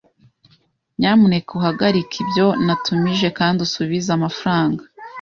Nyamuneka 0.99 1.49
uhagarike 1.59 2.15
ibyo 2.23 2.47
natumije 2.65 3.27
kandi 3.37 3.57
usubize 3.65 4.09
amafaranga. 4.17 4.83